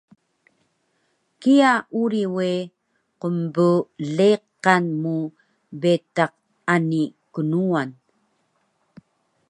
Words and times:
kiya 1.41 1.73
uri 2.01 2.23
we 2.35 2.49
qnbleqan 3.21 4.83
mu 5.03 5.17
betaq 5.81 6.31
ani 6.73 7.03
knuwan 7.33 7.89